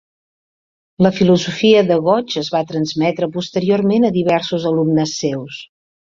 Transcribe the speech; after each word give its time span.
La 1.05 1.09
filosofia 1.17 1.83
de 1.89 1.97
Gotch 2.07 2.37
es 2.41 2.49
va 2.55 2.61
transmetre 2.71 3.29
posteriorment 3.35 4.09
a 4.09 4.11
diversos 4.15 4.65
alumnes 4.71 5.13
seus. 5.19 5.59